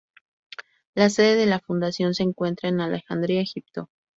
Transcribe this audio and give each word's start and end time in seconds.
La 0.95 1.11
sede 1.11 1.35
de 1.35 1.45
la 1.45 1.59
Fundación 1.59 2.15
se 2.15 2.23
encuentra 2.23 2.69
en 2.69 2.81
Alejandría, 2.81 3.39
Egipto. 3.39 3.87